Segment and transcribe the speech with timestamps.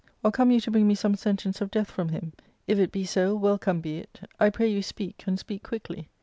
[0.23, 2.33] Or come you to bring me some sentence of death from him?
[2.65, 6.09] If it be so, welcome be it I pray you speak, and speak quickly."